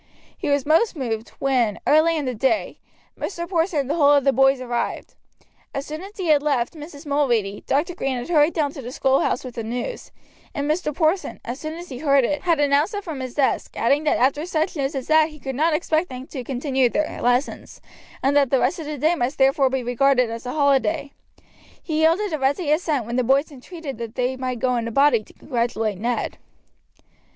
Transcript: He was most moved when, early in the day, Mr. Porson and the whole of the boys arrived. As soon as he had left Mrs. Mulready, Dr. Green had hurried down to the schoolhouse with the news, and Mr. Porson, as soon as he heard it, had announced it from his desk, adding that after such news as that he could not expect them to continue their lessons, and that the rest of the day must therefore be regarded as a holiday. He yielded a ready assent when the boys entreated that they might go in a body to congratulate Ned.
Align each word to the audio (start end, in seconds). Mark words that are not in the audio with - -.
He 0.35 0.49
was 0.49 0.65
most 0.65 0.95
moved 0.95 1.29
when, 1.37 1.79
early 1.85 2.17
in 2.17 2.25
the 2.25 2.33
day, 2.33 2.79
Mr. 3.15 3.47
Porson 3.47 3.81
and 3.81 3.87
the 3.91 3.93
whole 3.93 4.13
of 4.13 4.23
the 4.23 4.33
boys 4.33 4.59
arrived. 4.59 5.13
As 5.75 5.85
soon 5.85 6.01
as 6.01 6.17
he 6.17 6.29
had 6.29 6.41
left 6.41 6.73
Mrs. 6.73 7.05
Mulready, 7.05 7.63
Dr. 7.67 7.93
Green 7.93 8.17
had 8.17 8.27
hurried 8.27 8.55
down 8.55 8.71
to 8.71 8.81
the 8.81 8.91
schoolhouse 8.91 9.43
with 9.43 9.53
the 9.53 9.63
news, 9.63 10.09
and 10.55 10.67
Mr. 10.67 10.91
Porson, 10.91 11.39
as 11.45 11.59
soon 11.59 11.75
as 11.75 11.89
he 11.89 11.99
heard 11.99 12.23
it, 12.23 12.41
had 12.41 12.59
announced 12.59 12.95
it 12.95 13.03
from 13.03 13.19
his 13.19 13.35
desk, 13.35 13.77
adding 13.77 14.03
that 14.05 14.17
after 14.17 14.43
such 14.43 14.75
news 14.75 14.95
as 14.95 15.05
that 15.05 15.29
he 15.29 15.37
could 15.37 15.53
not 15.53 15.75
expect 15.75 16.09
them 16.09 16.25
to 16.25 16.43
continue 16.43 16.89
their 16.89 17.21
lessons, 17.21 17.79
and 18.23 18.35
that 18.35 18.49
the 18.49 18.57
rest 18.59 18.79
of 18.79 18.87
the 18.87 18.97
day 18.97 19.13
must 19.13 19.37
therefore 19.37 19.69
be 19.69 19.83
regarded 19.83 20.31
as 20.31 20.47
a 20.47 20.53
holiday. 20.53 21.11
He 21.79 21.99
yielded 22.01 22.33
a 22.33 22.39
ready 22.39 22.71
assent 22.71 23.05
when 23.05 23.17
the 23.17 23.23
boys 23.23 23.51
entreated 23.51 23.99
that 23.99 24.15
they 24.15 24.35
might 24.35 24.57
go 24.57 24.77
in 24.77 24.87
a 24.87 24.91
body 24.91 25.21
to 25.23 25.33
congratulate 25.33 25.99
Ned. 25.99 26.39